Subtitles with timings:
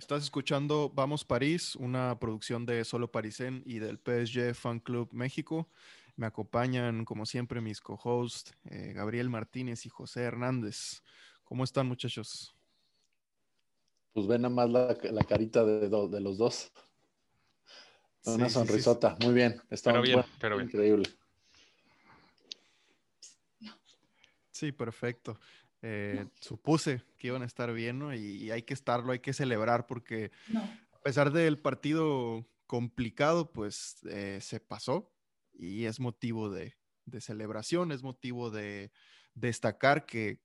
[0.00, 5.68] Estás escuchando Vamos París, una producción de Solo Parisén y del PSG Fan Club México.
[6.16, 11.02] Me acompañan, como siempre, mis co-hosts eh, Gabriel Martínez y José Hernández.
[11.44, 12.56] ¿Cómo están, muchachos?
[14.14, 16.72] Pues ven nada más la, carita de, de, los dos.
[18.24, 19.18] Una sonrisota.
[19.22, 19.60] Muy bien.
[19.68, 20.68] Está pero bien, pero bien.
[20.68, 21.10] Increíble.
[24.50, 25.38] Sí, perfecto.
[25.82, 30.30] Eh, supuse que iban a estar bien, Y, hay que estarlo, hay que celebrar porque
[30.92, 35.12] a pesar del partido complicado, pues eh, se pasó
[35.54, 36.76] y es motivo de,
[37.18, 38.92] celebración, es motivo de
[39.34, 40.40] destacar que,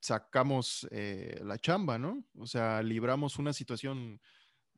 [0.00, 2.24] sacamos eh, la chamba, ¿no?
[2.38, 4.20] O sea, libramos una situación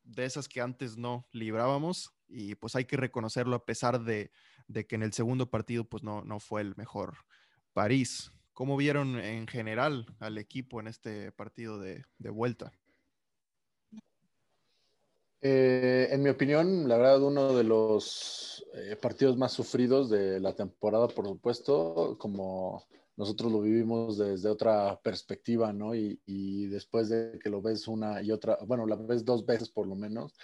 [0.03, 4.33] de esas que antes no librábamos y pues hay que reconocerlo a pesar de,
[4.89, 7.19] que en el segundo partido pues no, no fue el mejor
[7.75, 8.33] París.
[8.59, 12.73] ¿Cómo vieron en general al equipo en este partido de, vuelta?
[15.41, 20.57] Eh, en mi opinión, la verdad, uno de los eh, partidos más sufridos de la
[20.57, 25.95] temporada, por supuesto, como nosotros lo vivimos desde otra perspectiva, ¿no?
[25.95, 29.87] Y, después de que lo ves una y otra, bueno, la ves dos veces por
[29.87, 30.35] lo menos,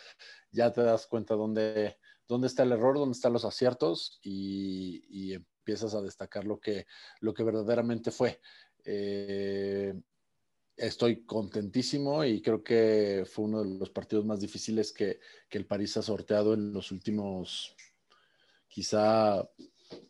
[0.52, 5.44] ya te das cuenta dónde, dónde está el error, dónde están los aciertos y, y
[5.64, 6.86] empiezas a destacar lo que,
[7.20, 8.38] lo que verdaderamente fue.
[8.84, 9.94] Eh,
[10.76, 15.20] estoy contentísimo y creo que fue uno de los partidos más difíciles que,
[15.50, 17.76] el París ha sorteado en los últimos
[18.68, 19.48] quizá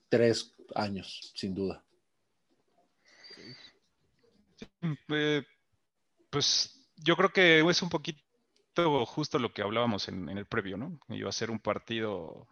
[0.08, 1.84] tres años, sin duda.
[5.10, 5.42] Eh,
[6.30, 8.22] pues yo creo que es un poquito
[9.06, 10.98] justo lo que hablábamos en, en el previo, ¿no?
[11.10, 12.48] Iba a ser un partido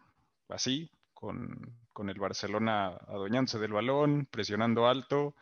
[0.47, 5.35] así, con, con el Barcelona adueñándose del balón, presionando alto,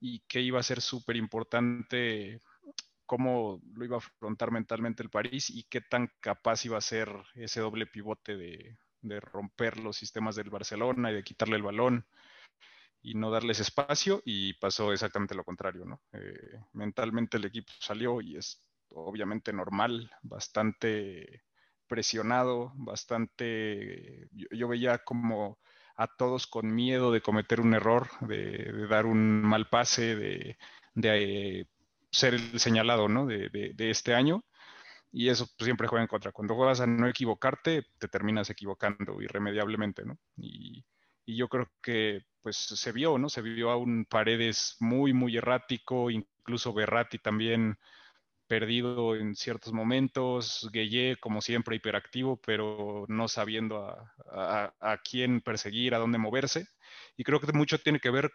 [0.00, 2.40] y que iba a ser súper importante
[3.06, 7.08] cómo lo iba a afrontar mentalmente el París y qué tan capaz iba a ser
[7.34, 8.76] ese doble pivote de,
[9.20, 12.04] romper los sistemas del Barcelona y de quitarle el balón
[13.00, 16.02] y no darles espacio y pasó exactamente lo contrario, ¿no?
[16.12, 21.44] Eh, mentalmente el equipo salió y es obviamente normal, bastante
[21.86, 25.60] presionado, bastante, yo veía como
[25.96, 30.56] a todos con miedo de cometer un error, de, dar un mal pase, de,
[31.02, 31.66] eh,
[32.10, 33.26] ser el señalado ¿no?
[33.26, 34.44] de, este año.
[35.12, 36.32] Y eso siempre juega en contra.
[36.32, 40.18] Cuando juegas a no equivocarte, te terminas equivocando irremediablemente, ¿no?
[40.36, 40.84] Y,
[41.28, 43.28] yo creo que pues se vio, ¿no?
[43.28, 47.78] Se vio a un Paredes muy, muy errático, incluso Berratti también
[48.46, 53.86] perdido en ciertos momentos, Gueye como siempre hiperactivo, pero no sabiendo
[54.30, 56.66] a, quién perseguir, a dónde moverse.
[57.16, 58.30] Y creo que mucho tiene que ver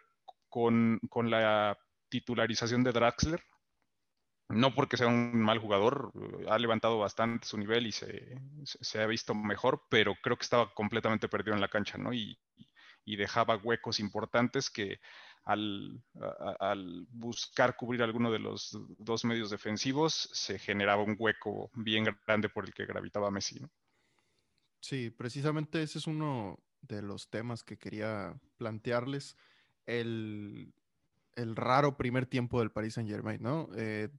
[0.48, 1.78] con, la
[2.08, 3.42] titularización de Draxler.
[4.48, 6.12] No porque sea un mal jugador,
[6.48, 11.28] ha levantado bastante su nivel y se, ha visto mejor, pero creo que estaba completamente
[11.28, 12.12] perdido en la cancha, ¿no?
[12.12, 12.36] y
[13.16, 15.00] dejaba huecos importantes que
[15.44, 16.02] al,
[17.10, 22.64] buscar cubrir alguno de los dos medios defensivos, se generaba un hueco bien grande por
[22.64, 23.60] el que gravitaba Messi.
[24.80, 29.36] Sí, precisamente ese es uno de los temas que quería plantearles.
[29.86, 30.72] El,
[31.36, 33.68] raro primer tiempo del Paris Saint Germain, ¿no?
[33.76, 34.10] Eh,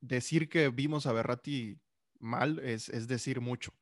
[0.00, 1.78] decir que vimos a Berratti
[2.18, 3.72] mal es, es, decir mucho,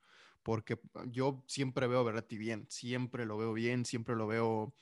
[0.43, 4.75] porque yo siempre veo a Berratti bien, siempre lo veo bien, siempre lo veo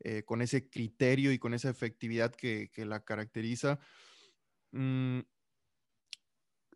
[0.00, 3.78] eh, con ese criterio y con esa efectividad que, la caracteriza.
[4.72, 5.20] Mm,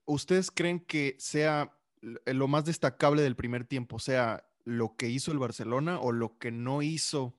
[0.04, 5.38] ¿Ustedes creen que sea lo más destacable del primer tiempo, sea lo que hizo el
[5.38, 7.38] Barcelona o lo que no hizo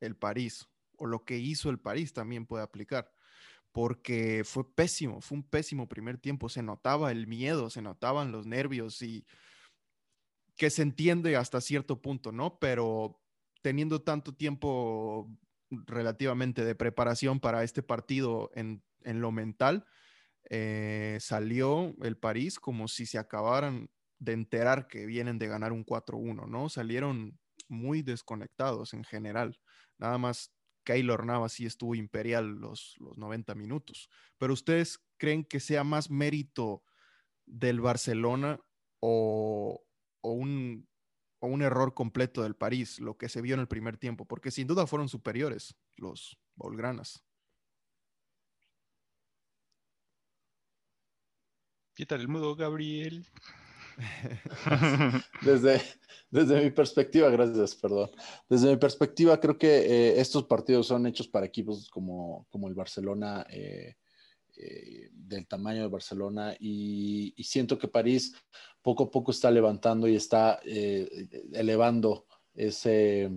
[0.00, 0.68] el París?
[0.96, 3.12] O lo que hizo el París también puede aplicar
[3.76, 8.46] porque fue pésimo, fue un pésimo primer tiempo, se notaba el miedo, se notaban los
[8.46, 9.26] nervios y
[10.56, 12.58] que se entiende hasta cierto punto, ¿no?
[12.58, 13.20] Pero
[13.66, 15.28] teniendo tanto tiempo
[15.70, 19.84] relativamente de preparación para este partido en, lo mental,
[20.50, 25.84] eh, salió el París como si se acabaran de enterar que vienen de ganar un
[25.84, 26.68] 4-1, ¿no?
[26.68, 29.58] Salieron muy desconectados en general.
[29.98, 30.54] Nada más
[30.84, 34.08] Keylor Navas sí estuvo imperial los, los 90 minutos.
[34.38, 36.84] Pero ustedes creen que sea más mérito
[37.46, 38.60] del Barcelona
[39.00, 39.84] o,
[40.20, 40.86] o un
[41.46, 44.50] o un error completo del París, lo que se vio en el primer tiempo, porque
[44.50, 47.22] sin duda fueron superiores los Bolgranas.
[51.94, 53.26] Quítale el mudo, Gabriel.
[55.40, 55.80] desde,
[56.30, 58.10] desde mi perspectiva, gracias, perdón.
[58.48, 62.74] Desde mi perspectiva, creo que eh, estos partidos son hechos para equipos como, como el
[62.74, 63.94] Barcelona, eh,
[64.58, 68.34] eh, del tamaño de Barcelona y, siento que París
[68.86, 72.24] poco a poco está levantando y está eh, elevando
[72.54, 73.28] ese,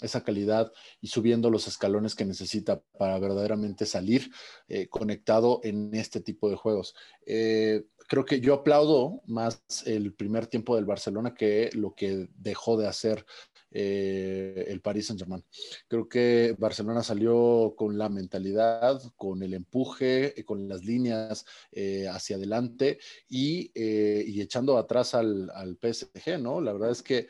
[0.00, 0.72] esa calidad
[1.02, 4.30] y subiendo los escalones que necesita para verdaderamente salir
[4.66, 6.94] eh, conectado en este tipo de juegos.
[7.26, 12.88] creo que yo aplaudo más el primer tiempo del Barcelona que lo que dejó de
[12.88, 13.26] hacer
[13.76, 15.44] eh, el Paris Saint Germain.
[15.88, 22.06] Creo que Barcelona salió con la mentalidad, con el empuje, eh, con las líneas eh,
[22.08, 26.60] hacia adelante y, echando atrás al, al, PSG, ¿no?
[26.60, 27.26] La verdad es que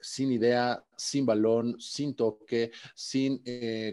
[0.00, 3.42] sin idea, sin balón, sin toque, sin,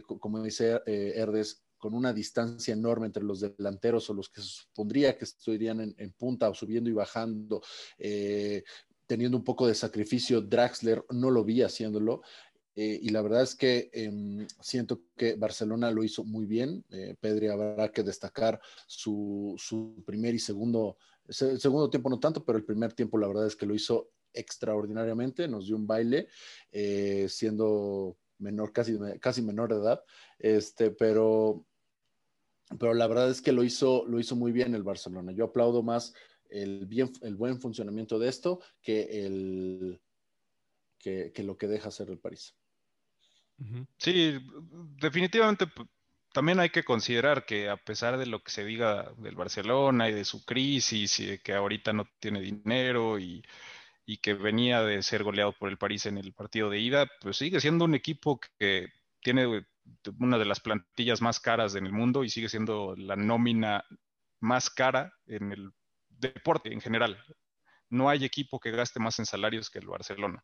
[0.08, 5.16] como dice Herdes, con una distancia enorme entre los delanteros o los que se supondría
[5.16, 7.62] que estarían en, punta o subiendo y bajando,
[9.08, 10.42] teniendo un poco de sacrificio.
[10.42, 12.22] Draxler no lo vi haciéndolo.
[12.76, 16.86] Eh, y la verdad es que em, siento que Barcelona lo hizo muy bien.
[16.92, 19.56] Eh, Pedri habrá que destacar su,
[20.06, 23.56] primer y segundo, el segundo tiempo no tanto, pero el primer tiempo la verdad es
[23.56, 25.48] que lo hizo extraordinariamente.
[25.48, 26.28] Nos dio un baile,
[26.72, 30.04] eh, siendo menor, casi, casi menor de edad.
[30.38, 31.66] Este, pero,
[32.78, 35.32] pero la verdad es que lo hizo, lo hizo muy bien el Barcelona.
[35.32, 36.14] Yo aplaudo más
[36.50, 40.00] el, bien, el buen funcionamiento de esto que, el,
[41.00, 42.56] que, lo que deja hacer el París.
[43.98, 44.38] Sí,
[45.00, 45.66] definitivamente
[46.32, 50.14] también hay que considerar que a pesar de lo que se diga del Barcelona y
[50.14, 53.44] de su crisis y de que ahorita no tiene dinero y,
[54.06, 57.38] y que venía de ser goleado por el París en el partido de ida, pues
[57.38, 58.88] sigue siendo un equipo que
[59.22, 59.66] tiene
[60.20, 63.84] una de las plantillas más caras en el mundo y sigue siendo la nómina
[64.40, 65.72] más cara en el
[66.18, 67.18] deporte en general.
[67.90, 70.44] No hay equipo que gaste más en salarios que el Barcelona.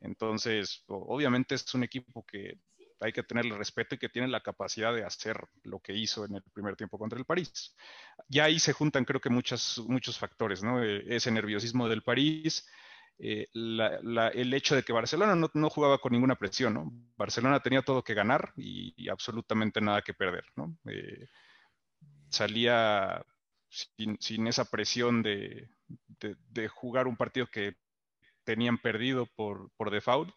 [0.00, 2.58] Entonces, obviamente es un equipo que
[3.00, 6.34] hay que tenerle respeto y que tiene la capacidad de hacer lo que hizo en
[6.36, 7.74] el primer tiempo contra el París.
[8.28, 10.82] Y ahí se juntan creo que muchos, muchos factores, ¿no?
[10.82, 12.66] Eh, ese nerviosismo del París,
[13.18, 16.90] eh, el hecho de que Barcelona no, jugaba con ninguna presión, ¿no?
[17.16, 20.76] Barcelona tenía todo que ganar y, absolutamente nada que perder, ¿no?
[20.86, 21.26] Eh,
[22.28, 23.24] salía
[23.70, 25.68] sin, esa presión de,
[26.68, 27.76] jugar un partido que
[28.44, 30.34] tenían perdido por, default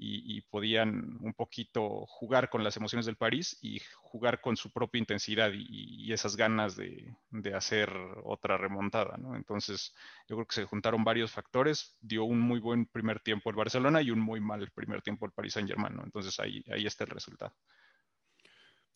[0.00, 5.00] y, podían un poquito jugar con las emociones del París y jugar con su propia
[5.00, 7.16] intensidad y, esas ganas de,
[7.54, 7.90] hacer
[8.24, 9.18] otra remontada.
[9.34, 9.94] Entonces,
[10.28, 14.02] yo creo que se juntaron varios factores, dio un muy buen primer tiempo el Barcelona
[14.02, 15.98] y un muy mal primer tiempo el Paris Saint Germain.
[16.04, 17.52] Entonces, ahí, ahí está el resultado.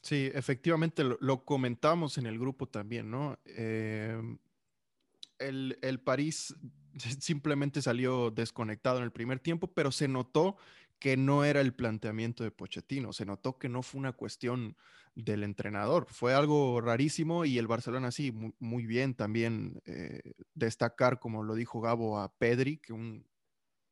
[0.02, 3.38] Sí, efectivamente lo, comentamos en el grupo también, ¿no?
[3.44, 4.38] Em,
[5.38, 6.54] el, el, París
[7.20, 10.56] simplemente salió desconectado en el primer tiempo, pero se notó
[10.98, 14.76] que no era el planteamiento de Pochettino, se notó que no fue una cuestión
[15.14, 21.42] del entrenador, fue algo rarísimo y el Barcelona sí, muy, bien también eh, destacar, como
[21.42, 23.26] lo dijo Gabo, a Pedri, que un,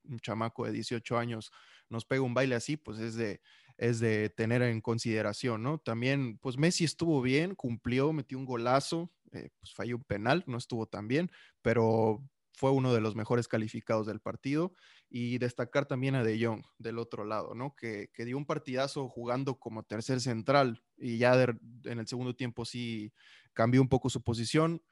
[0.05, 1.53] un chamaco de 18 años
[1.89, 3.41] nos pega un baile así, pues es de,
[3.81, 5.79] es de tener en consideración, ¿no?
[5.79, 10.59] También, pues Messi estuvo bien, cumplió, metió un golazo, eh, pues falló un penal, no
[10.59, 11.31] estuvo tan bien,
[11.63, 12.23] pero
[12.53, 14.75] fue uno de los mejores calificados del partido.
[15.09, 17.75] Y destacar también a De Jong del otro lado, ¿no?
[17.75, 23.15] Que, dio un partidazo jugando como tercer central y ya en el segundo tiempo sí
[23.55, 24.83] cambió un poco su posición.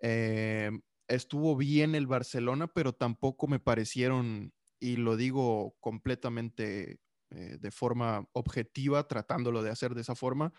[0.00, 0.70] Eh,
[1.08, 8.28] estuvo bien el Barcelona, pero tampoco me parecieron, y lo digo completamente eh, de forma
[8.32, 10.52] objetiva, tratándolo de hacer de esa forma,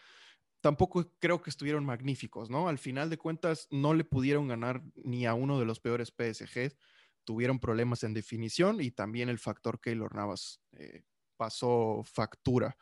[0.62, 2.68] tampoco creo que estuvieron magníficos, ¿no?
[2.68, 6.76] Al final de cuentas, no le pudieron ganar ni a uno de los peores PSG,
[7.24, 11.04] tuvieron problemas en definición y también el factor Keylor Navas eh,
[11.38, 12.78] pasó factura.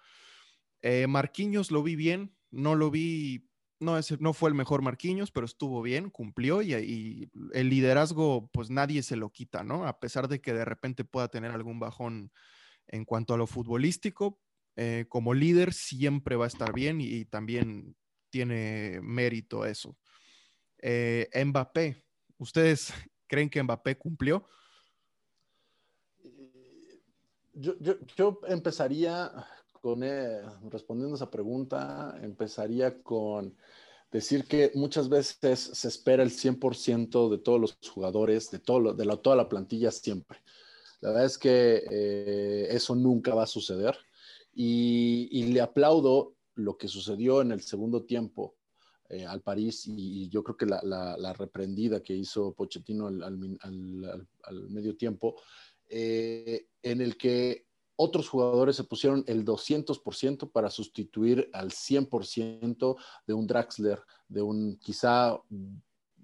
[0.81, 5.31] Eh, Marquinhos lo vi bien, no lo vi, no, es, no fue el mejor Marquinhos,
[5.31, 9.87] pero estuvo bien, cumplió y, y, el liderazgo, pues nadie se lo quita, ¿no?
[9.87, 12.31] A pesar de que de repente pueda tener algún bajón
[12.87, 14.39] en cuanto a lo futbolístico,
[14.75, 17.95] eh, como líder siempre va a estar bien y, también
[18.29, 19.97] tiene mérito eso.
[20.77, 22.03] Eh, Mbappé,
[22.37, 22.93] ¿ustedes
[23.25, 24.47] creen que Mbappé cumplió?
[27.53, 29.31] Yo, empezaría
[29.81, 33.57] con, eh, respondiendo esa pregunta, empezaría con
[34.11, 39.17] decir que muchas veces se espera el 100% de todos los jugadores, de, todo de
[39.17, 40.39] toda la plantilla siempre.
[41.01, 43.97] La verdad es que eh, eso nunca va a suceder.
[44.53, 48.55] Y, le aplaudo lo que sucedió en el segundo tiempo
[49.09, 53.37] eh, al París y, yo creo que la, reprendida que hizo Pochettino al,
[54.69, 55.39] medio tiempo,
[55.87, 63.33] eh, en el que otros jugadores se pusieron el 200% para sustituir al 100% de
[63.33, 65.39] un Draxler, de un quizá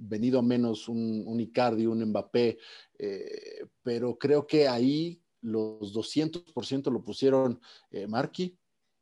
[0.07, 2.57] venido a menos un, un Icardi, un Mbappé,
[2.99, 7.59] eh, pero creo que ahí los 200% lo pusieron
[7.91, 8.57] eh, Marqui,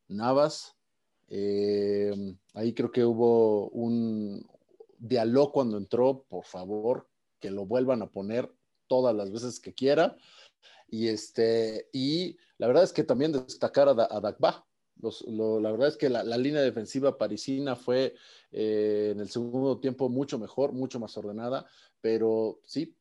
[0.08, 0.76] Navas,
[1.30, 2.14] eh,
[2.54, 4.46] ahí creo que hubo un
[4.98, 7.08] diálogo cuando entró, por favor,
[7.40, 8.52] que lo vuelvan a poner
[8.88, 10.18] todas las veces que quiera.
[10.88, 14.68] Y, este, y la verdad es que también destacar a, a Dagba.
[15.28, 18.16] La verdad es que la, línea defensiva parisina fue
[18.52, 21.66] eh, en el segundo tiempo mucho mejor, mucho más ordenada,
[22.02, 22.96] pero sí,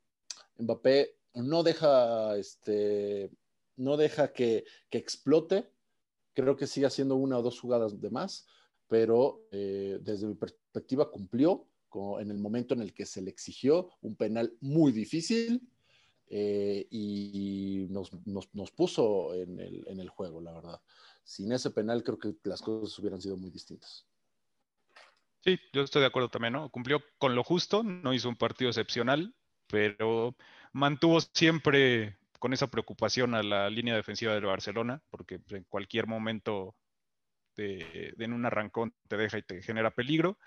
[0.58, 3.30] Mbappé no deja, este,
[3.76, 5.70] no deja que, que explote.
[6.34, 8.46] Creo que sigue haciendo una o dos jugadas de más,
[8.88, 11.66] pero eh, desde mi perspectiva cumplió
[12.20, 15.68] en el momento en el que se le exigió un penal muy difícil
[16.28, 20.80] eh, y nos, nos, puso en el, en el, juego, la verdad.
[21.22, 24.06] Sin ese penal creo que las cosas hubieran sido muy distintas.
[25.40, 26.68] Sí, yo estoy de acuerdo también, ¿no?
[26.68, 29.34] Cumplió con lo justo, no hizo un partido excepcional,
[29.66, 30.36] pero
[30.72, 36.74] mantuvo siempre con esa preocupación a la línea defensiva del Barcelona, porque en cualquier momento
[37.56, 40.38] de, en un arrancón te deja y te genera peligro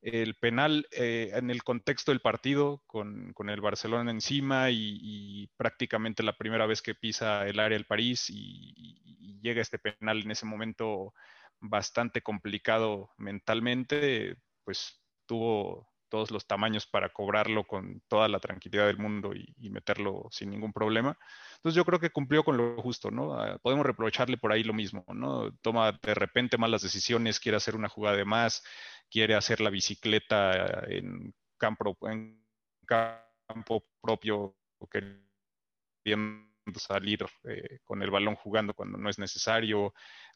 [0.00, 6.36] el penal eh, en el contexto del partido, con, el Barcelona encima y, prácticamente la
[6.36, 11.14] primera vez que pisa el área del París y, llega este penal en ese momento
[11.60, 18.98] bastante complicado mentalmente, pues tuvo todos los tamaños para cobrarlo con toda la tranquilidad del
[18.98, 21.18] mundo y, meterlo sin ningún problema.
[21.56, 23.34] Entonces yo creo que cumplió con lo justo, ¿no?
[23.34, 25.52] Ah, podemos reprocharle por ahí lo mismo, ¿no?
[25.60, 28.64] Toma de repente malas decisiones, quiere hacer una jugada de más,
[29.10, 32.44] quiere hacer la bicicleta en campo, en
[32.86, 34.56] campo propio,
[34.90, 39.94] queriendo salir eh, con el balón jugando cuando no es necesario,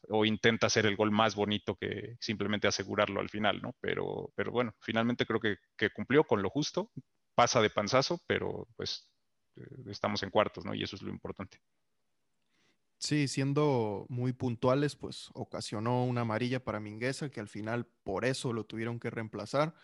[0.09, 3.75] o intenta hacer el gol más bonito que simplemente asegurarlo al final, ¿no?
[3.79, 5.57] Pero, pero bueno, finalmente creo que,
[5.91, 6.91] cumplió con lo justo,
[7.35, 9.09] pasa de panzazo, pero pues
[9.57, 10.73] eh, estamos en cuartos, ¿no?
[10.73, 11.59] Y eso es lo importante.
[13.03, 18.53] Sí, siendo muy puntuales, pues ocasionó una amarilla para Mingueza, que al final por eso
[18.53, 19.75] lo tuvieron que reemplazar.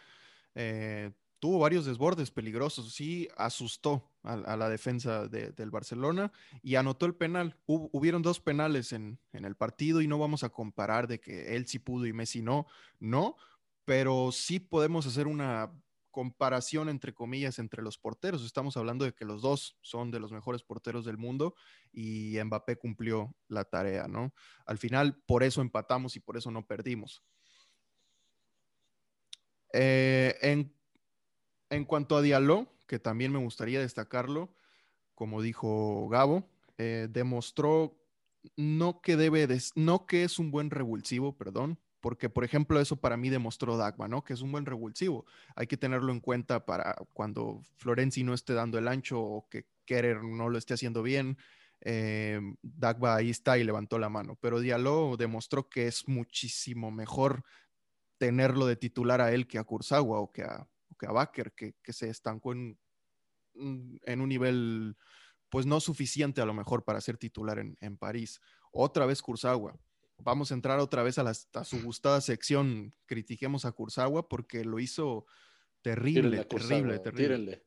[0.55, 7.13] Eh, tuvo varios desbordes peligrosos, sí asustó a, la defensa del Barcelona y anotó el
[7.13, 7.57] penal.
[7.65, 11.67] hubieron dos penales en, en, el partido y no vamos a comparar de que él
[11.67, 12.67] sí pudo y Messi no,
[13.01, 13.35] no,
[13.83, 15.73] pero sí podemos hacer una
[16.11, 18.43] comparación entre comillas entre los porteros.
[18.45, 21.55] Estamos hablando de que los dos son de los mejores porteros del mundo
[21.91, 24.33] y Mbappé cumplió la tarea, ¿no?
[24.65, 27.23] Al final, por eso empatamos y por eso no perdimos.
[29.73, 30.73] Eh, en,
[31.69, 34.55] en, cuanto a Diallo, que también me gustaría destacarlo,
[35.13, 37.95] como dijo Gabo, eh, demostró
[38.55, 43.17] no que debe, no que es un buen revulsivo, perdón, porque por ejemplo eso para
[43.17, 44.23] mí demostró Dagba, ¿no?
[44.23, 45.25] Que es un buen revulsivo.
[45.55, 49.65] Hay que tenerlo en cuenta para cuando Florenzi no esté dando el ancho o que
[49.85, 51.37] Kerer no lo esté haciendo bien.
[51.81, 57.43] Eh, Dagba ahí está y levantó la mano, pero Diallo demostró que es muchísimo mejor
[58.17, 60.67] tenerlo de titular a él que a Kurzawa o que a,
[60.99, 62.77] que a Baker, que, se estancó en,
[63.53, 64.97] en, un nivel
[65.49, 68.41] pues no suficiente a lo mejor para ser titular en, en París.
[68.71, 69.79] Otra vez Kurzawa
[70.19, 74.79] vamos a entrar otra vez a, la, su gustada sección, critiquemos a Kurzawa porque lo
[74.79, 75.25] hizo
[75.81, 77.63] terrible, terrible, terrible.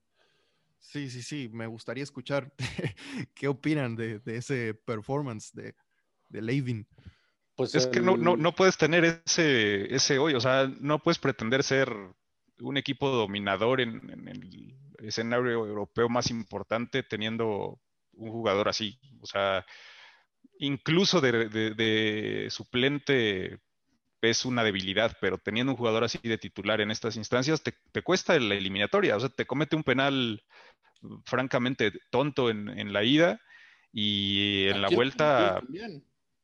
[0.78, 2.52] Sí, sí, sí, me gustaría escuchar
[3.34, 5.74] qué opinan de, ese performance de,
[6.28, 6.86] de Levin.
[7.54, 11.62] Pues es que no, no, puedes tener ese, ese hoy, o sea, no puedes pretender
[11.62, 11.94] ser
[12.60, 17.80] un equipo dominador en, en, el escenario europeo más importante teniendo
[18.14, 18.98] un jugador así.
[19.20, 19.64] O sea,
[20.62, 23.58] incluso de, suplente
[24.20, 28.38] es una debilidad, pero teniendo un jugador así de titular en estas instancias, te, cuesta
[28.38, 29.16] la eliminatoria.
[29.16, 30.42] O sea, te comete un penal
[31.24, 33.40] francamente tonto en, la ida
[33.92, 35.60] y en la vuelta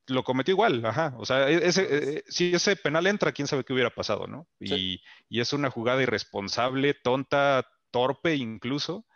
[0.08, 1.14] lo cometió igual, ajá.
[1.18, 4.26] O sea, e, ese, e, e, si ese penal entra, quién sabe qué hubiera pasado,
[4.26, 4.48] ¿no?
[4.58, 9.06] Y, y, es una jugada irresponsable, tonta, torpe incluso.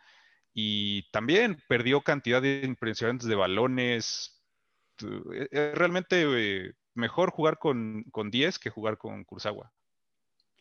[0.54, 4.41] Y también perdió cantidad de impresionantes de balones,
[5.02, 9.73] es eh, eh, realmente eh, mejor jugar con, 10 que jugar con Kurzawa.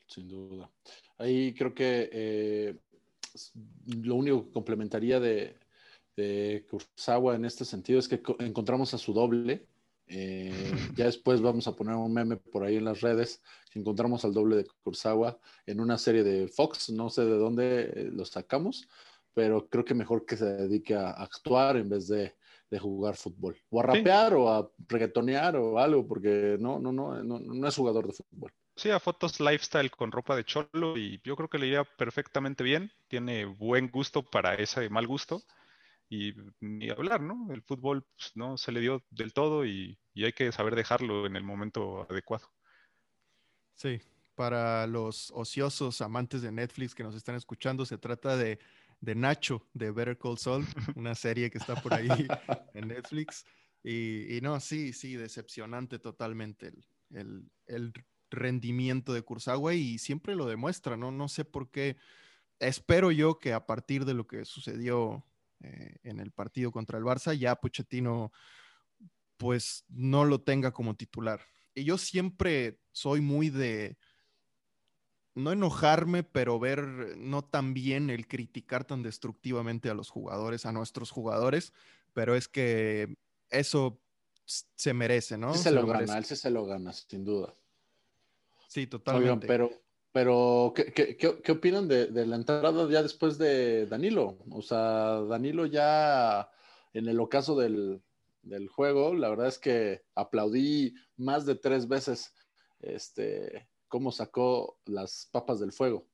[0.08, 0.70] Sin duda.
[1.18, 2.78] Ahí creo que
[3.86, 5.58] lo único que complementaría de,
[6.18, 9.68] de Kurzawa en este sentido es que encontramos a su doble.
[10.98, 13.42] ya después vamos a poner un meme por ahí en las redes.
[13.74, 18.26] Encontramos al doble de Kurzawa en una serie de Fox, no sé de dónde lo
[18.26, 18.90] sacamos,
[19.34, 22.36] pero creo que mejor que se dedique a actuar en vez de
[22.72, 23.62] de jugar fútbol.
[23.70, 27.76] O a rapear o a reggaetonear o algo, porque no, no, no, no, no es
[27.76, 28.52] jugador de fútbol.
[28.78, 32.64] Sí, a fotos lifestyle con ropa de cholo y yo creo que le iría perfectamente
[32.64, 32.92] bien.
[33.10, 35.44] Tiene buen gusto para ese mal gusto.
[36.10, 37.54] Y ni hablar, ¿no?
[37.54, 41.26] El fútbol pues, no se le dio del todo y, y hay que saber dejarlo
[41.26, 42.48] en el momento adecuado.
[43.76, 44.00] Sí,
[44.36, 48.60] para los ociosos amantes de Netflix que nos están escuchando, se trata de,
[49.02, 50.66] de Nacho de Better Call Saul,
[50.96, 52.10] una serie que está por ahí
[52.74, 53.46] en Netflix.
[53.84, 57.94] Y, y, no, sí, sí, decepcionante totalmente el, el, el
[58.30, 61.12] rendimiento de Kurzawa y siempre lo demuestra, ¿no?
[61.12, 61.98] No sé por qué.
[62.60, 65.26] Espero yo que a partir de lo que sucedió
[65.62, 68.32] eh, en el partido contra el Barça, ya Pochettino
[69.38, 71.42] pues no lo tenga como titular.
[71.74, 73.98] Y yo siempre soy muy de
[75.36, 76.82] no enojarme, pero ver
[77.18, 81.74] no tan bien el criticar tan destructivamente a los jugadores, a nuestros jugadores,
[82.14, 83.16] pero es que
[83.50, 84.02] eso
[84.46, 85.54] se merece, ¿no?
[85.54, 87.54] se, lo, gana, él se lo gana, sin duda.
[88.68, 89.48] Sí, totalmente.
[89.48, 89.70] pero,
[90.12, 94.38] pero ¿qué, qué, qué, opinan de, de, la entrada ya después de Danilo?
[94.50, 96.50] O sea, Danilo ya
[96.94, 98.02] en el ocaso del,
[98.42, 102.34] del juego, la verdad es que aplaudí más de tres veces
[102.80, 106.08] este, cómo sacó las papas del fuego.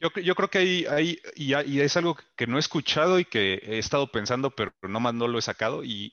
[0.00, 3.26] Yo, yo creo que hay, hay y, y, es algo que no he escuchado y
[3.26, 5.84] que he estado pensando, pero no más no lo he sacado.
[5.84, 6.12] Y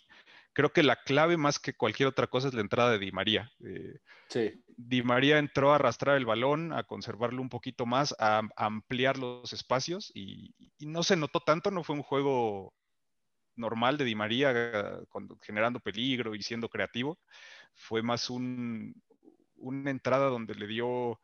[0.54, 3.50] creo que la clave más que cualquier otra cosa es la entrada de Di María.
[3.64, 4.64] Eh, sí.
[4.68, 9.18] Di María entró a arrastrar el balón, a conservarlo un poquito más, a, a ampliar
[9.18, 12.74] los espacios y, y, no se notó tanto, no fue un juego
[13.56, 15.06] normal de Di María eh,
[15.42, 17.18] generando peligro y siendo creativo.
[17.74, 19.02] Fue más un,
[19.62, 21.20] una entrada donde le dio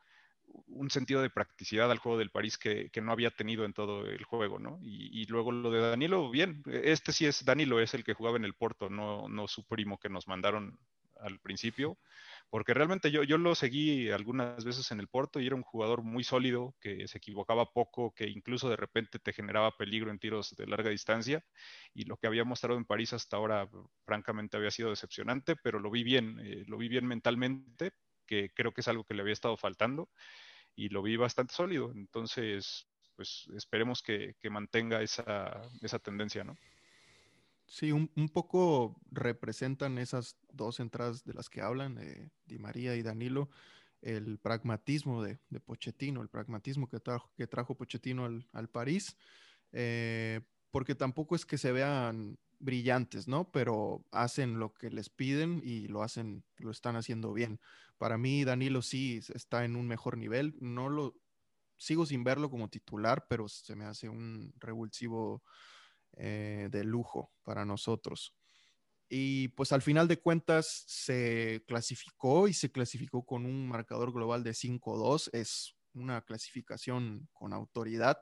[0.68, 4.24] un sentido de practicidad al juego del París que, no había tenido en todo el
[4.24, 4.80] juego, ¿no?
[4.82, 8.38] Y, y, luego lo de Danilo, bien, este sí es, Danilo es el que jugaba
[8.38, 10.80] en el Porto, no, no su primo que nos mandaron
[11.22, 11.98] al principio,
[12.50, 16.04] porque realmente yo, yo lo seguí algunas veces en el Porto y era un jugador
[16.04, 20.56] muy sólido, que se equivocaba poco, que incluso de repente te generaba peligro en tiros
[20.56, 21.44] de larga distancia,
[21.94, 23.70] y lo que había mostrado en París hasta ahora,
[24.06, 27.92] francamente, había sido decepcionante, pero lo vi bien, eh, lo vi bien mentalmente,
[28.28, 30.10] que creo que es algo que le había estado faltando
[30.76, 31.92] y lo vi bastante sólido.
[31.96, 36.56] Entonces, pues esperemos que, que mantenga esa, esa, tendencia, ¿no?
[37.66, 42.96] Sí, un, un, poco representan esas dos entradas de las que hablan, eh, Di María
[42.96, 43.50] y Danilo,
[44.02, 49.18] el pragmatismo de, de Pochettino, el pragmatismo que trajo, que trajo Pochettino al, al París,
[49.72, 53.52] eh, porque tampoco es que se vean brillantes, ¿no?
[53.52, 57.60] Pero hacen lo que les piden y lo hacen, lo están haciendo bien.
[57.98, 60.56] Para mí, Danilo sí está en un mejor nivel.
[60.60, 61.16] No lo
[61.78, 65.44] sigo sin verlo como titular, pero se me hace un revulsivo
[66.14, 68.36] eh, de lujo para nosotros.
[69.10, 74.44] Y pues al final de cuentas se clasificó y se clasificó con un marcador global
[74.44, 75.30] de 5-2.
[75.34, 78.18] Es una clasificación con autoridad.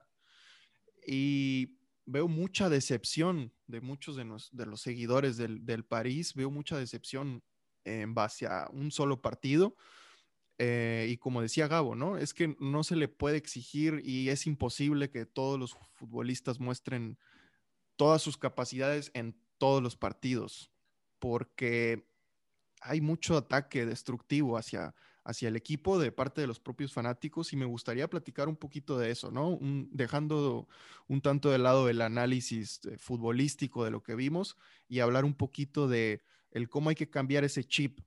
[1.07, 4.25] Y veo mucha decepción de muchos de,
[4.65, 7.43] los seguidores del, del, París, veo mucha decepción
[7.83, 9.75] en base a un solo partido.
[10.57, 12.17] Eh, y como decía Gabo, ¿no?
[12.17, 17.17] Es que no se le puede exigir y es imposible que todos los futbolistas muestren
[17.97, 20.71] todas sus capacidades en todos los partidos,
[21.19, 22.07] porque
[22.81, 27.57] hay mucho ataque destructivo hacia, hacia el equipo de parte de los propios fanáticos y
[27.57, 29.57] me gustaría platicar un poquito de eso, ¿no?
[29.91, 30.67] Dejando
[31.07, 34.55] un tanto de lado el análisis eh, futbolístico de lo que vimos
[34.87, 37.99] y hablar un poquito de el cómo hay que cambiar ese chip,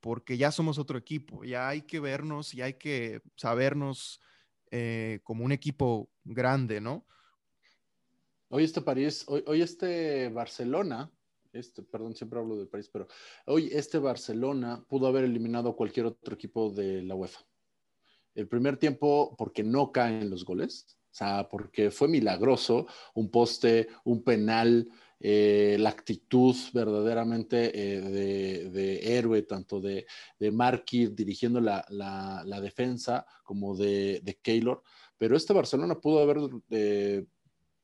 [0.00, 4.20] porque ya somos otro equipo, ya hay que vernos y hay que sabernos
[4.70, 7.06] eh, como un equipo grande, ¿no?
[8.48, 11.12] Hoy este París, hoy, hoy este Barcelona
[11.58, 13.08] este, perdón, siempre hablo del país, pero
[13.46, 17.40] hoy este Barcelona pudo haber eliminado a cualquier otro equipo de la UEFA.
[18.34, 23.88] El primer tiempo, porque no caen los goles, o sea, porque fue milagroso, un poste,
[24.04, 24.88] un penal,
[25.20, 28.00] eh, la actitud verdaderamente eh,
[28.70, 30.06] de, héroe, tanto de,
[30.38, 34.82] de Marquis dirigiendo la, defensa como de, de Keylor.
[35.16, 36.38] Pero este Barcelona pudo haber
[36.70, 37.24] eh,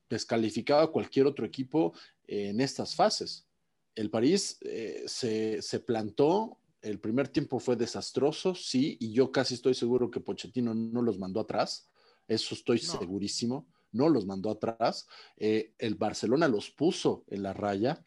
[0.09, 1.93] descalificado a cualquier otro equipo
[2.27, 3.49] en estas fases
[3.94, 9.54] el París eh, se, se, plantó, el primer tiempo fue desastroso, sí, y yo casi
[9.54, 11.88] estoy seguro que Pochettino no los mandó atrás,
[12.28, 12.98] eso estoy no.
[12.98, 18.04] segurísimo, no los mandó atrás, eh, el Barcelona los puso en la raya,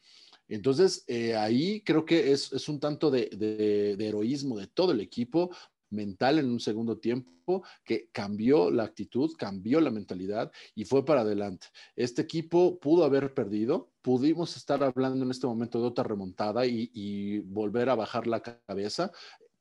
[0.49, 4.91] entonces eh, ahí creo que es, es un tanto de, de, de, heroísmo de todo
[4.91, 5.51] el equipo,
[5.89, 11.21] mental en un segundo tiempo que cambió la actitud, cambió la mentalidad y fue para
[11.21, 11.67] adelante.
[11.95, 17.39] Este equipo pudo haber perdido, pudimos estar hablando en este momento de otra remontada y,
[17.39, 19.11] volver a bajar la cabeza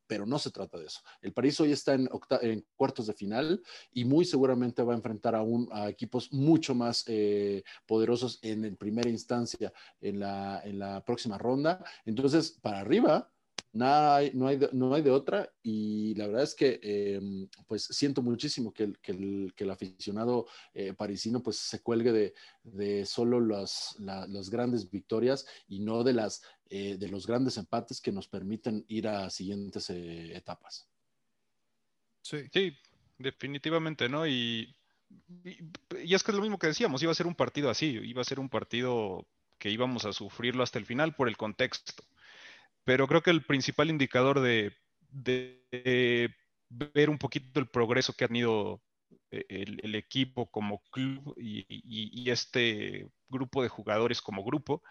[0.06, 1.00] pero no se trata de eso.
[1.20, 3.62] El París hoy está en, cuartos de final
[3.92, 8.76] y muy seguramente va a enfrentar a, un, a equipos mucho más eh, poderosos en,
[8.76, 11.84] primera instancia en la, en la próxima ronda.
[12.04, 13.30] Entonces, para arriba,
[13.72, 17.84] Nada, no, hay de, no hay de otra y la verdad es que em, pues
[17.84, 22.34] siento muchísimo que el, que el, que el aficionado eh, parisino pues se cuelgue de,
[22.62, 28.00] de solo las, las, grandes victorias y no de, las, eh, de los grandes empates
[28.00, 30.88] que nos permiten ir a siguientes eh, etapas.
[32.22, 32.48] Sí.
[32.52, 32.74] sí,
[33.18, 34.26] definitivamente, ¿no?
[34.26, 34.74] Y,
[35.44, 35.58] y,
[36.02, 38.22] y es que es lo mismo que decíamos, iba a ser un partido así, iba
[38.22, 39.26] a ser un partido
[39.58, 42.02] que íbamos a sufrirlo hasta el final por el contexto
[42.86, 44.72] pero creo que el principal indicador de,
[46.70, 48.80] ver un poquito el progreso que ha tenido
[49.32, 54.84] eh, el, equipo como club y, este grupo de jugadores como grupo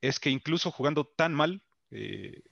[0.00, 2.42] es que incluso jugando tan mal, eh,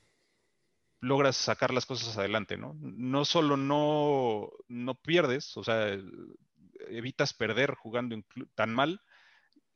[0.99, 2.75] logras sacar las cosas adelante, ¿no?
[2.81, 5.97] No solo no, no pierdes, o sea,
[6.88, 8.16] evitas perder jugando
[8.57, 9.01] tan mal,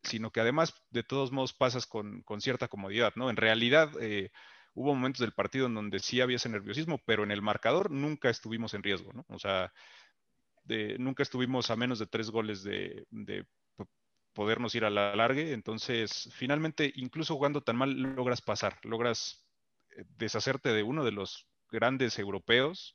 [0.03, 3.31] sino que además de todos modos pasas con, cierta comodidad, ¿no?
[3.31, 4.33] En realidad, eh,
[4.77, 8.29] hubo momentos del partido en donde sí había ese nerviosismo, pero en el marcador nunca
[8.29, 9.25] estuvimos en riesgo, ¿no?
[9.29, 9.73] O sea,
[10.99, 13.07] nunca estuvimos a menos de tres goles de,
[14.35, 15.53] podernos ir a la largue.
[15.53, 19.49] Entonces, finalmente, incluso jugando tan mal, logras pasar, logras
[19.97, 22.95] eh, deshacerte de uno de los grandes europeos.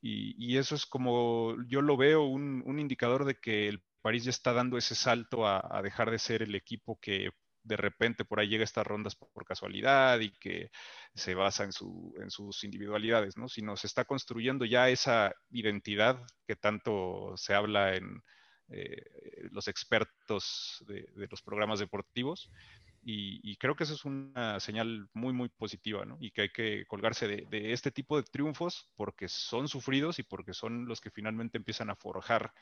[0.00, 4.52] Y, eso es como yo lo veo, un, indicador de que el París ya está
[4.52, 7.30] dando ese salto a, dejar de ser el equipo que
[7.64, 10.70] de repente por ahí llega estas rondas por, casualidad y que
[11.14, 13.48] se basa en, su, en sus individualidades, ¿no?
[13.48, 18.22] Sino se está construyendo ya esa identidad que tanto se habla en
[18.68, 19.02] eh,
[19.50, 22.50] los expertos de, los programas deportivos.
[23.06, 26.16] Y, creo que eso es una señal muy, muy positiva, ¿no?
[26.20, 30.54] Y que hay que colgarse de, este tipo de triunfos porque son sufridos y porque
[30.54, 32.54] son los que finalmente empiezan a forjar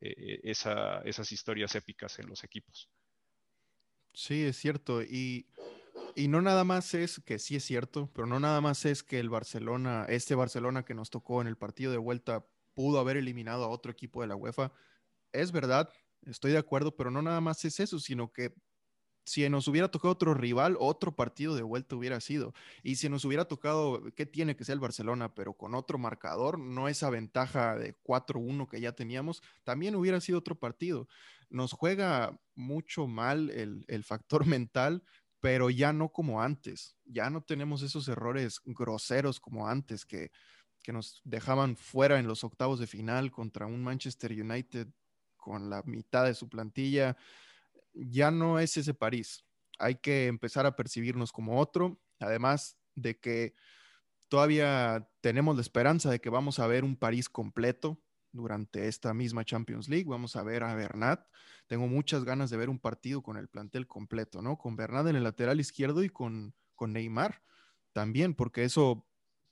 [0.00, 2.88] eh, esas historias épicas en los equipos.
[4.12, 5.02] Sí, es cierto.
[5.02, 5.46] Y,
[6.28, 9.30] no nada más es que sí es cierto, pero no nada más es que el
[9.30, 12.44] Barcelona, este Barcelona que nos tocó en el partido de vuelta,
[12.74, 14.72] pudo haber eliminado a otro equipo de la UEFA.
[15.32, 15.90] Es verdad,
[16.26, 18.54] estoy de acuerdo, pero no nada más es eso, sino que
[19.24, 22.52] si nos hubiera tocado otro rival, otro partido de vuelta hubiera sido.
[22.82, 25.34] Y si nos hubiera tocado, ¿qué tiene que ser el Barcelona?
[25.34, 30.38] Pero con otro marcador, no esa ventaja de 4-1 que ya teníamos, también hubiera sido
[30.38, 31.06] otro partido.
[31.50, 35.04] Nos juega mucho mal el, el factor mental,
[35.40, 36.96] pero ya no como antes.
[37.04, 40.30] Ya no tenemos esos errores groseros como antes que,
[40.82, 44.88] que nos dejaban fuera en los octavos de final contra un Manchester United
[45.36, 47.16] con la mitad de su plantilla
[47.94, 49.44] ya no es ese París.
[49.78, 53.54] Hay que empezar a percibirnos como otro, además de que
[54.28, 58.00] todavía tenemos la esperanza de que vamos a ver un París completo
[58.32, 60.08] durante esta misma Champions League.
[60.08, 61.26] Vamos a ver a Bernat.
[61.66, 64.58] Tengo muchas ganas de ver un partido con el plantel completo, ¿no?
[64.58, 67.42] Con Bernat en el lateral izquierdo y con, con Neymar
[67.92, 69.06] también, porque eso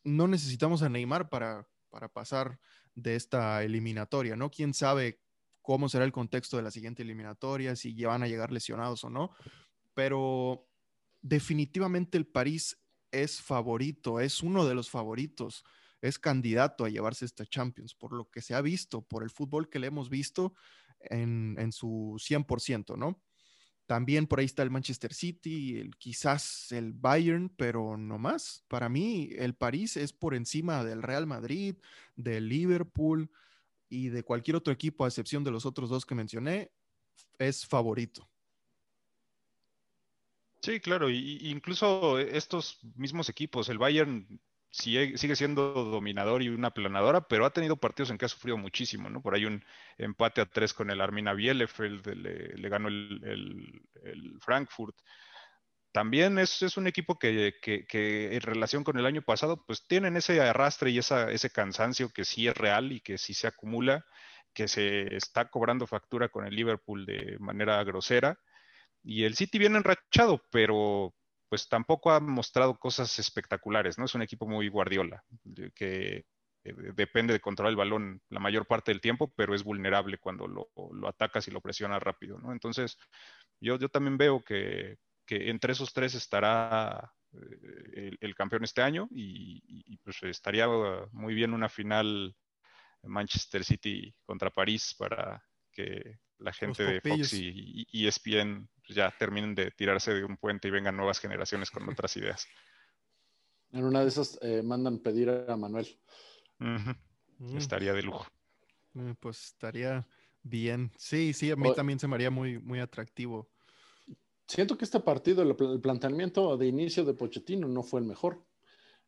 [0.05, 2.61] no necesitamos a Neymar para, para pasar
[2.95, 4.51] de esta eliminatoria, ¿no?
[4.51, 5.21] ¿Quién sabe
[5.69, 9.33] cómo será el contexto de la siguiente eliminatoria, si van a llegar lesionados o no,
[9.93, 10.67] pero
[11.21, 15.67] definitivamente el París es favorito, es uno de los favoritos,
[16.01, 19.69] es candidato a llevarse esta Champions, por lo que se ha visto, por el fútbol
[19.69, 20.55] que le hemos visto
[21.01, 23.23] en, en su 100%, ¿no?
[23.87, 28.65] También por ahí está el Manchester City, el, quizás el Bayern, pero no más.
[28.69, 31.77] Para mí, el París es por encima del Real Madrid,
[32.15, 33.31] del Liverpool,
[33.89, 36.71] y de cualquier otro equipo, a excepción de los otros dos que mencioné,
[37.39, 38.29] es favorito.
[40.61, 47.23] Sí, claro, y, incluso estos mismos equipos, el Bayern sigue, siendo dominador y una planadora,
[47.23, 49.23] pero ha tenido partidos en que ha sufrido muchísimo, ¿no?
[49.23, 49.65] Por ahí un
[49.97, 54.97] empate a tres con el Armina Bielefeld, le, ganó el, el Frankfurt
[55.93, 60.91] también es, un equipo que, en relación con el año pasado, pues tienen ese arrastre
[60.91, 64.05] y ese cansancio que sí es real y que sí se acumula,
[64.53, 68.39] que se está cobrando factura con el Liverpool de manera grosera.
[69.03, 71.15] Y el City viene enrachado, pero
[71.49, 74.05] pues tampoco ha mostrado cosas espectaculares, ¿no?
[74.05, 75.25] Es un equipo muy guardiola,
[75.75, 76.25] que
[76.95, 80.71] depende de controlar el balón la mayor parte del tiempo, pero es vulnerable cuando lo,
[81.09, 82.53] atacas y lo presionas rápido, ¿no?
[82.53, 82.99] Entonces,
[83.61, 89.09] yo, yo también veo que, que entre esos tres estará eh, el, campeón este año
[89.11, 90.67] y, pues estaría
[91.13, 92.35] muy bien una final
[93.03, 99.55] Manchester City contra París para que la gente de Fox y, ESPN pues, ya terminen
[99.55, 102.47] de tirarse de un puente y vengan nuevas generaciones con otras ideas.
[103.71, 105.87] En una de esas eh, mandan pedir a Manuel.
[106.59, 107.59] Mm.
[107.59, 108.27] Estaría de lujo.
[108.95, 110.09] Eh, pues estaría
[110.43, 110.91] bien.
[110.97, 113.51] Sí, sí, a mí también se me haría muy, muy atractivo.
[114.47, 118.43] Siento que este partido, el, planteamiento de inicio de Pochettino no fue el mejor.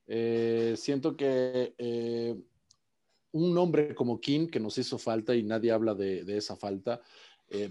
[0.06, 1.74] Eh, siento que
[3.32, 7.00] un hombre como King, que nos hizo falta y nadie habla de, esa falta,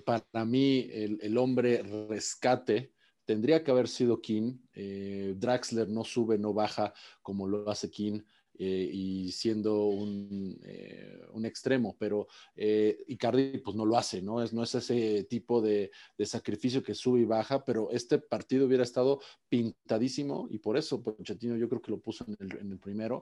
[0.05, 2.93] para mí el, hombre rescate
[3.29, 4.57] tendría que haber sido King.
[4.73, 8.21] Eh, Draxler no sube, no baja como lo hace King.
[8.61, 14.43] Eh, y siendo un, eh, extremo, pero Icardi pues no lo hace, ¿no?
[14.43, 18.65] Es, no es ese tipo de, de, sacrificio que sube y baja, pero este partido
[18.65, 22.71] hubiera estado pintadísimo y por eso Pochettino yo creo que lo puso en el, en
[22.73, 23.21] el primero,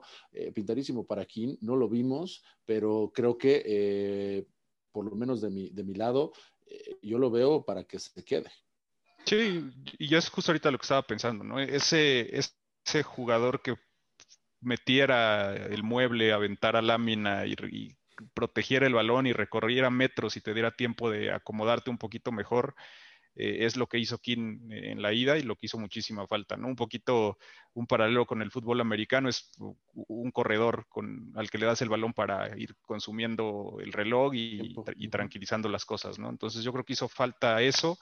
[0.54, 4.48] pintadísimo para King, no lo vimos, pero creo que
[4.92, 6.32] por lo menos de mi, de mi lado,
[7.02, 8.50] yo lo veo para que se quede.
[9.24, 11.60] Sí, y es justo ahorita lo que estaba pensando, ¿no?
[11.60, 13.76] Ese, ese jugador que
[14.60, 17.96] metiera el mueble, aventara lámina y,
[18.34, 22.74] protegiera el balón y recorriera metros y te diera tiempo de acomodarte un poquito mejor,
[23.38, 26.56] eh, es lo que hizo King en la ida y lo que hizo muchísima falta,
[26.56, 26.68] ¿no?
[26.68, 27.38] Un poquito,
[27.74, 31.88] un paralelo con el fútbol americano es un corredor con, al que le das el
[31.88, 36.28] balón para ir consumiendo el reloj y, y tranquilizando las cosas, ¿no?
[36.28, 37.98] Entonces yo creo que hizo falta eso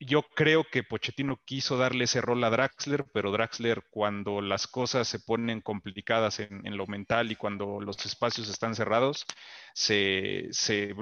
[0.00, 5.08] yo creo que Pochettino quiso darle ese rol a Draxler, pero Draxler cuando las cosas
[5.08, 9.26] se ponen complicadas en, lo mental y cuando los espacios están cerrados,
[9.74, 10.94] se, se,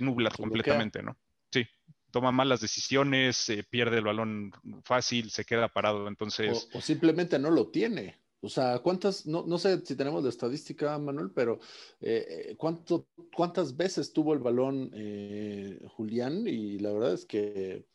[0.00, 1.16] nubla completamente, ¿no?
[1.50, 1.66] Sí,
[2.12, 4.52] toma malas decisiones, pierde el balón
[4.84, 6.68] fácil, se queda parado, entonces...
[6.72, 8.22] O, simplemente no lo tiene.
[8.44, 11.60] O sea, ¿cuántas, no, no, sé si tenemos la estadística, Manuel, pero
[12.00, 16.46] eh, eh, ¿cuánto, ¿cuántas veces tuvo el balón eh, Julián?
[16.46, 17.86] Y la verdad es que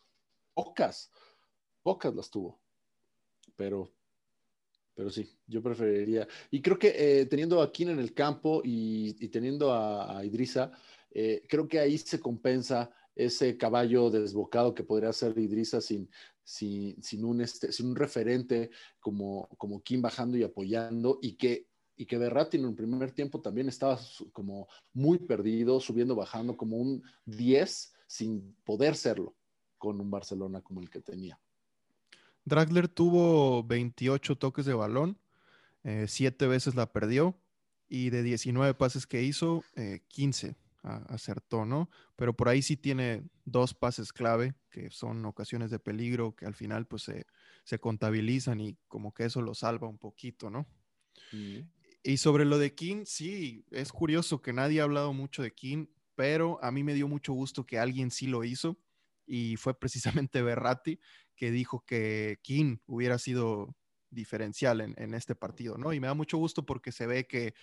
[0.54, 1.12] pocas,
[1.82, 2.58] pocas las tuvo.
[3.56, 3.92] Pero,
[4.94, 6.26] pero sí, yo preferiría.
[6.50, 10.72] Y creo que teniendo a Kim en el campo y, teniendo a, Idrisa,
[11.10, 16.08] eh, creo que ahí se compensa ese caballo desbocado que podría ser Idrisa sin,
[16.44, 21.68] sin, un, este, sin un referente como, como Kim bajando y apoyando y que
[22.00, 23.98] y que Berratti en el primer tiempo también estaba
[24.32, 29.34] como muy perdido, subiendo, bajando, como un 10 sin poder serlo
[29.78, 31.40] con un Barcelona como el que tenía.
[32.44, 35.18] Dragler tuvo 28 toques de balón,
[35.82, 37.36] eh, siete veces la perdió
[37.88, 39.64] y de 19 pases que hizo,
[40.06, 41.90] 15 eh, acertó, ¿no?
[42.16, 46.54] Pero por ahí sí tiene dos pases clave, que son ocasiones de peligro, que al
[46.54, 47.02] final pues
[47.64, 50.66] se, contabilizan y como que eso lo salva un poquito, ¿no?
[52.02, 55.86] Y sobre lo de King, sí, es curioso que nadie ha hablado mucho de King,
[56.14, 58.78] pero a mí me dio mucho gusto que alguien sí lo hizo
[59.26, 60.98] y fue precisamente Berratti
[61.36, 63.76] que dijo que King hubiera sido
[64.10, 65.92] diferencial en, este partido, ¿no?
[65.92, 67.54] Y me da mucho gusto porque se ve que,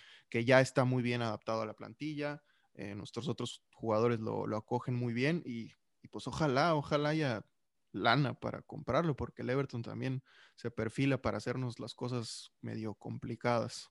[0.44, 2.42] ya está muy bien adaptado a la plantilla,
[2.76, 5.72] eh, nuestros otros jugadores lo, acogen muy bien y,
[6.10, 7.44] pues ojalá, ojalá haya
[7.92, 10.22] lana para comprarlo porque el Everton también
[10.54, 13.90] se perfila para hacernos las cosas medio complicadas.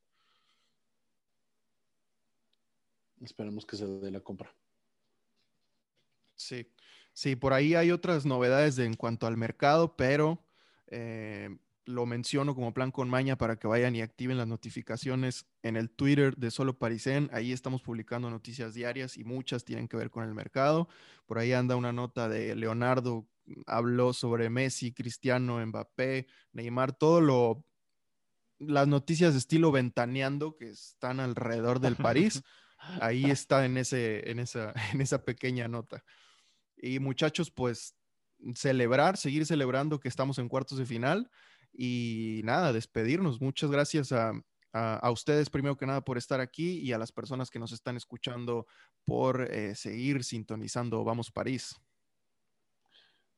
[3.22, 4.56] Esperemos que se dé la compra.
[6.36, 6.72] Sí.
[7.16, 10.46] Sí, por ahí hay otras novedades en cuanto al mercado, pero
[10.88, 11.50] eh,
[11.86, 15.90] lo menciono como plan con maña para que vayan y activen las notificaciones en el
[15.90, 17.30] Twitter de Solo Parisén.
[17.32, 20.90] Ahí estamos publicando noticias diarias y muchas tienen que ver con el mercado.
[21.26, 23.28] Por ahí anda una nota de Leonardo,
[23.68, 27.66] habló sobre Messi, Cristiano, Mbappé, Neymar, todo lo
[28.58, 32.42] las noticias de estilo ventaneando que están alrededor del París.
[33.02, 36.04] Ahí está en ese en esa en esa pequeña nota.
[36.78, 37.96] Y muchachos, pues
[38.56, 41.30] celebrar, seguir celebrando que estamos en cuartos de final
[41.78, 43.42] y nada, despedirnos.
[43.42, 44.34] Muchas gracias a,
[45.10, 48.68] ustedes primero que nada por estar aquí y a las personas que nos están escuchando
[49.06, 51.76] por eh, seguir sintonizando Vamos París.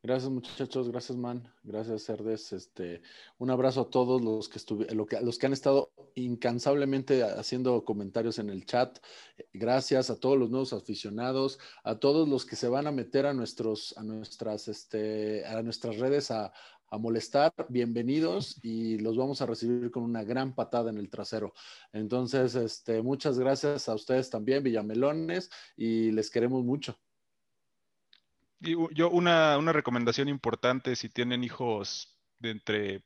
[0.04, 2.54] Gracias muchachos, gracias man, gracias Cerdes.
[2.54, 3.02] Este,
[3.39, 4.60] un abrazo a todos los que,
[5.06, 9.00] que, los que han estado incansablemente haciendo comentarios en el chat.
[9.54, 13.34] Gracias a todos los nuevos aficionados, a todos los que se van a meter a
[13.34, 16.54] nuestros, a nuestras, este, a nuestras redes a,
[16.89, 21.54] a molestar, bienvenidos y los vamos a recibir con una gran patada en el trasero.
[21.93, 26.97] Entonces, este, muchas gracias a ustedes también, Villamelones, y les queremos mucho
[28.60, 33.04] yo una, recomendación importante si tienen hijos de entre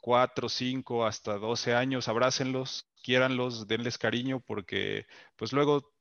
[0.00, 5.06] 4, 5, hasta 12 años, abrácenlos, quiéranlos, denles cariño, porque
[5.36, 5.91] pues luego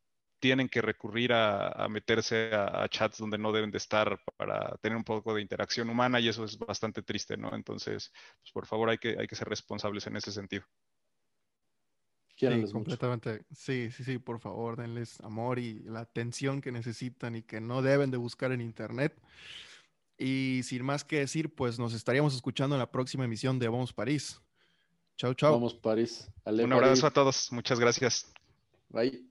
[0.41, 5.03] tienen que recurrir a, meterse a, chats donde no deben de estar para tener un
[5.03, 7.55] poco de interacción humana y eso es bastante triste, ¿no?
[7.55, 10.65] Entonces, pues por favor hay que, hay que ser responsables en ese sentido.
[12.35, 13.45] Sí, completamente.
[13.51, 17.83] Sí, sí, sí, por favor, denles amor y la atención que necesitan y que no
[17.83, 19.15] deben de buscar en internet.
[20.17, 23.93] Y sin más que decir, pues nos estaríamos escuchando en la próxima emisión de Vamos
[23.93, 24.41] París.
[25.17, 25.53] Chao, chao.
[25.53, 26.27] Vamos París.
[26.45, 27.51] Un abrazo a todos.
[27.51, 28.33] Muchas gracias.
[28.89, 29.30] Bye.